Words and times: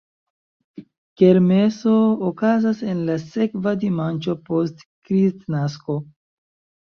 Kermeso 1.21 1.91
okazas 2.29 2.81
en 2.93 3.03
la 3.09 3.17
sekva 3.25 3.73
dimanĉo 3.83 4.35
post 4.49 4.83
Kristnasko. 5.11 5.99